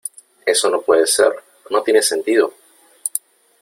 eso 0.47 0.67
no 0.71 0.81
puede 0.81 1.05
ser, 1.05 1.31
no 1.69 1.83
tiene 1.83 2.01
sentido. 2.01 2.51